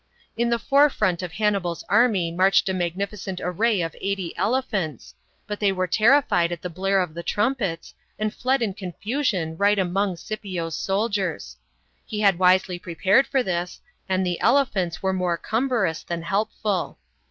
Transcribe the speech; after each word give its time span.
In 0.35 0.49
the 0.49 0.57
forefront 0.57 1.21
of 1.21 1.33
Hannibal's 1.33 1.83
army 1.87 2.31
marched 2.31 2.67
a 2.67 2.73
magnificent 2.73 3.39
array 3.39 3.81
of 3.83 3.95
eighty 4.01 4.35
elephants, 4.35 5.13
but 5.45 5.59
they 5.59 5.71
were 5.71 5.85
terrified 5.85 6.51
at 6.51 6.63
the 6.63 6.71
blare 6.71 7.01
of 7.01 7.13
the 7.13 7.21
trumpets, 7.21 7.93
and 8.17 8.33
fled 8.33 8.63
in 8.63 8.73
confusion 8.73 9.55
right 9.57 9.77
among 9.77 10.15
Scipio's 10.15 10.73
soldiers. 10.73 11.55
He 12.03 12.21
had 12.21 12.39
wisely 12.39 12.79
prepared 12.79 13.27
for 13.27 13.43
this, 13.43 13.79
and 14.09 14.25
the 14.25 14.39
elephants 14.41 15.03
were 15.03 15.13
more 15.13 15.37
cumbrous, 15.37 16.01
than 16.01 16.23
helpful. 16.23 16.97